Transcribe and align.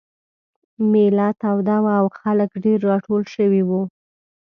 مېله 0.91 1.29
توده 1.41 1.77
وه 1.83 1.93
او 2.01 2.05
خلک 2.19 2.49
ډېر 2.63 2.79
راټول 2.91 3.21
شوي 3.35 3.61
وو. 3.69 3.81